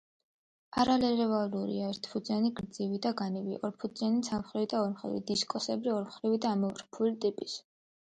არალევალუაურია, 0.83 1.89
ერთფუძიანი 1.97 2.51
გრძივი 2.61 2.99
და 3.07 3.13
განივი, 3.21 3.61
ორფუძიანი 3.71 4.27
ცალმრივი 4.31 4.73
და 4.75 4.83
ორმხრივი, 4.89 5.25
დისკოსებრი 5.31 5.97
ორმხრივი 6.01 6.45
და 6.49 6.59
ამორფული 6.59 7.19
ტიპის. 7.25 7.59